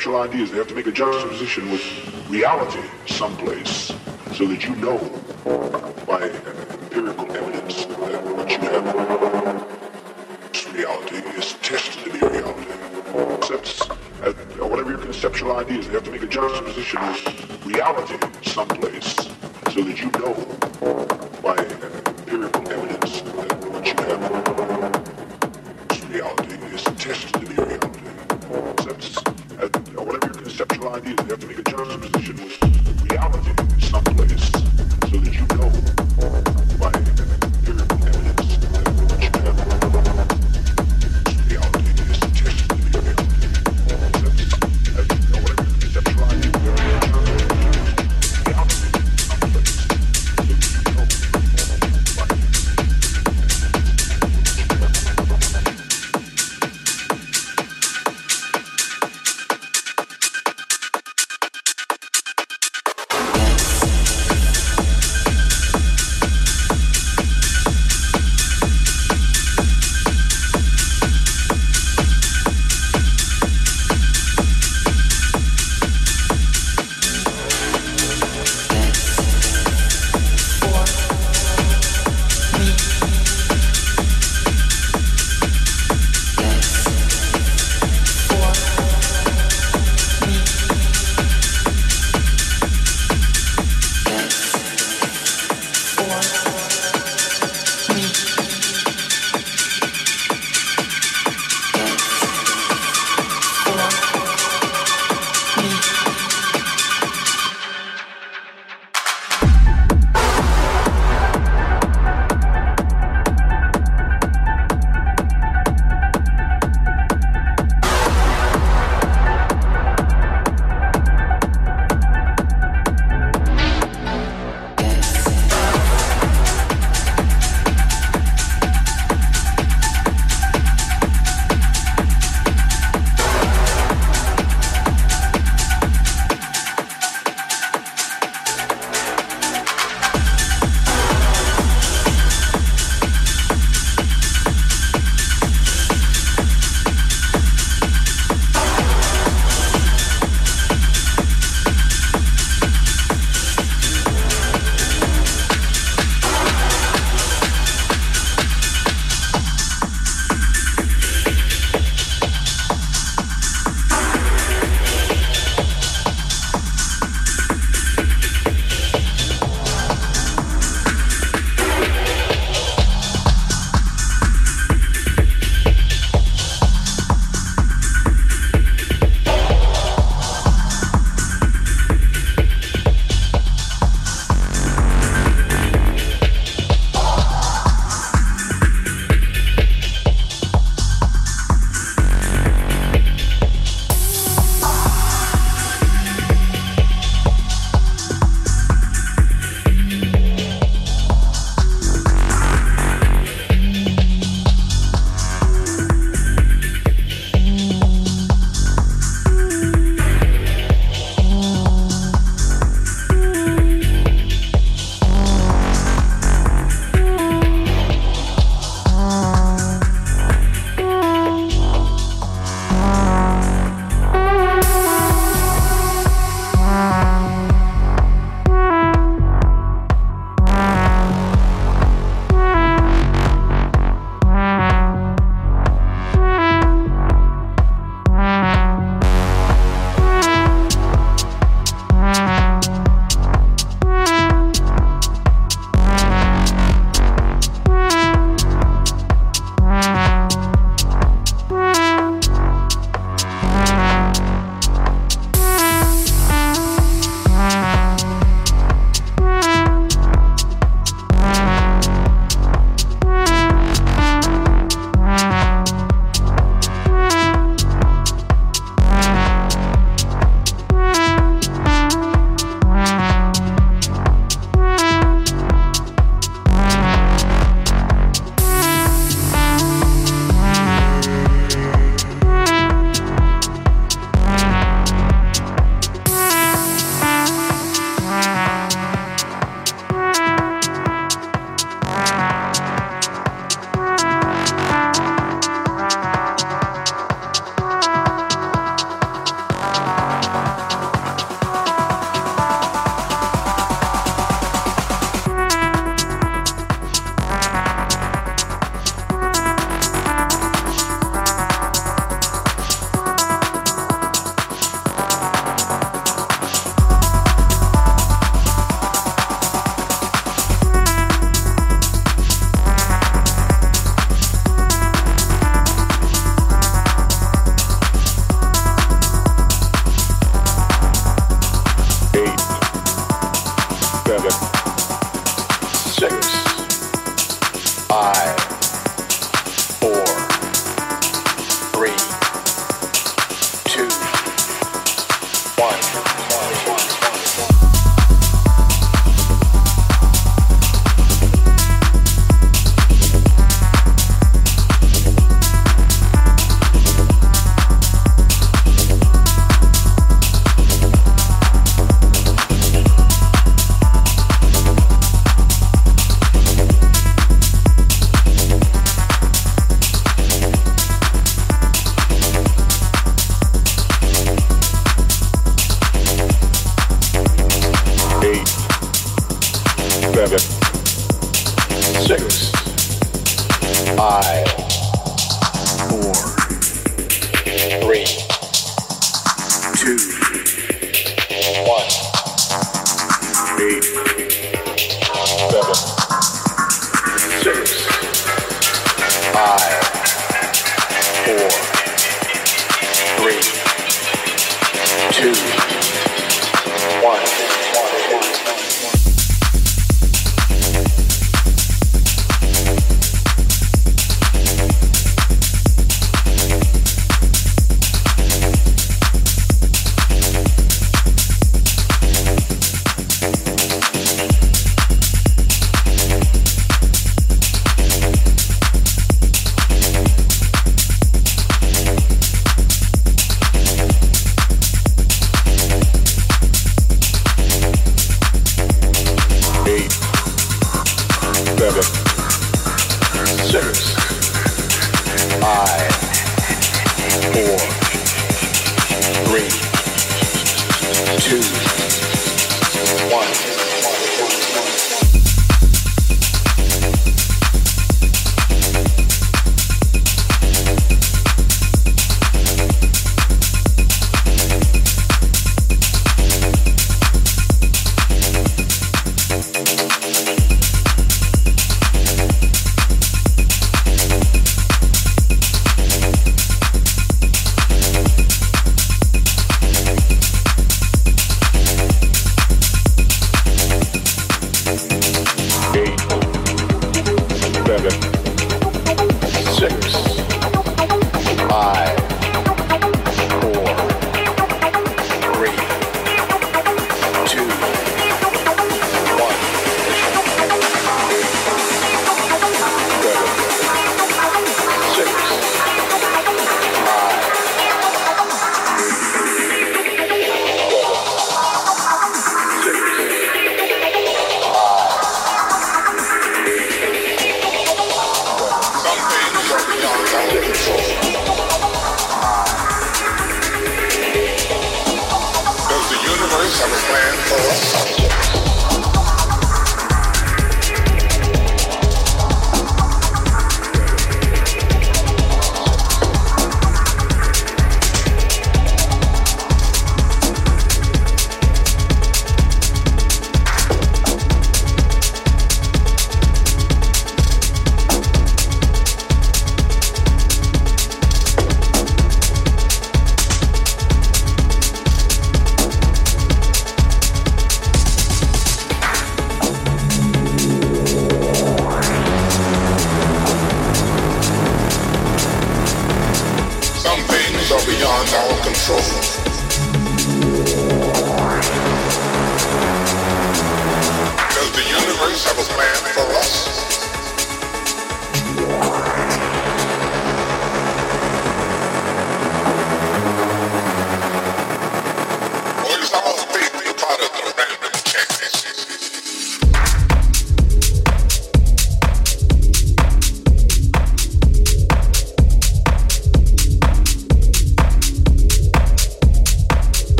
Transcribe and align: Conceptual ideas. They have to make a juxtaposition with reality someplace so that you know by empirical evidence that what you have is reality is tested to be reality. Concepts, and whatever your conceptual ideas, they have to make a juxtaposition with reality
Conceptual 0.00 0.22
ideas. 0.22 0.50
They 0.50 0.56
have 0.56 0.68
to 0.68 0.74
make 0.74 0.86
a 0.86 0.92
juxtaposition 0.92 1.70
with 1.70 1.82
reality 2.30 2.80
someplace 3.06 3.92
so 4.32 4.46
that 4.46 4.64
you 4.64 4.74
know 4.76 4.96
by 6.06 6.22
empirical 6.22 7.30
evidence 7.30 7.84
that 7.84 8.24
what 8.24 8.50
you 8.50 8.58
have 8.60 8.86
is 10.54 10.66
reality 10.72 11.16
is 11.38 11.52
tested 11.60 12.02
to 12.04 12.12
be 12.18 12.18
reality. 12.18 12.64
Concepts, 13.12 13.82
and 14.22 14.34
whatever 14.70 14.92
your 14.92 15.00
conceptual 15.00 15.58
ideas, 15.58 15.86
they 15.86 15.92
have 15.92 16.04
to 16.04 16.10
make 16.10 16.22
a 16.22 16.26
juxtaposition 16.26 16.98
with 17.02 17.66
reality 17.66 18.16